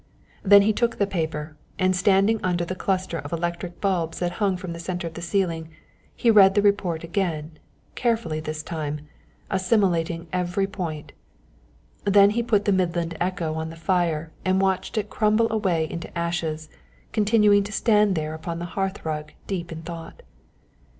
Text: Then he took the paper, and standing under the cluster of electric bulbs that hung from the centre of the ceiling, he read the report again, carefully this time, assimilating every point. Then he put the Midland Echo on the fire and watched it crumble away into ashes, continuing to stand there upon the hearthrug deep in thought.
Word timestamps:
Then 0.41 0.63
he 0.63 0.73
took 0.73 0.97
the 0.97 1.05
paper, 1.05 1.57
and 1.77 1.95
standing 1.95 2.43
under 2.43 2.65
the 2.65 2.73
cluster 2.73 3.19
of 3.19 3.31
electric 3.31 3.79
bulbs 3.79 4.17
that 4.17 4.31
hung 4.41 4.57
from 4.57 4.73
the 4.73 4.79
centre 4.79 5.05
of 5.05 5.13
the 5.13 5.21
ceiling, 5.21 5.69
he 6.15 6.31
read 6.31 6.55
the 6.55 6.61
report 6.63 7.03
again, 7.03 7.59
carefully 7.93 8.39
this 8.39 8.63
time, 8.63 9.01
assimilating 9.51 10.25
every 10.33 10.65
point. 10.65 11.11
Then 12.03 12.31
he 12.31 12.41
put 12.41 12.65
the 12.65 12.71
Midland 12.71 13.15
Echo 13.21 13.53
on 13.53 13.69
the 13.69 13.75
fire 13.75 14.31
and 14.43 14.59
watched 14.59 14.97
it 14.97 15.11
crumble 15.11 15.53
away 15.53 15.87
into 15.87 16.17
ashes, 16.17 16.67
continuing 17.11 17.63
to 17.65 17.71
stand 17.71 18.15
there 18.15 18.33
upon 18.33 18.57
the 18.57 18.65
hearthrug 18.73 19.33
deep 19.45 19.71
in 19.71 19.83
thought. 19.83 20.23